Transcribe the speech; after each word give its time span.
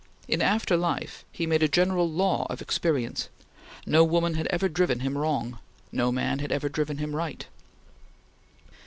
In 0.27 0.41
after 0.41 0.75
life 0.77 1.23
he 1.31 1.45
made 1.45 1.61
a 1.61 1.67
general 1.67 2.09
law 2.09 2.47
of 2.49 2.59
experience 2.59 3.29
no 3.85 4.03
woman 4.03 4.33
had 4.33 4.47
ever 4.47 4.67
driven 4.67 5.01
him 5.01 5.15
wrong; 5.15 5.59
no 5.91 6.11
man 6.11 6.39
had 6.39 6.51
ever 6.51 6.69
driven 6.69 6.97
him 6.97 7.15
right. 7.15 7.45